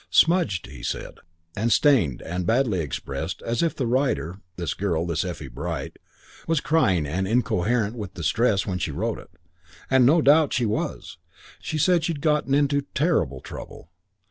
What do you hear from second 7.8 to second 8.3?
with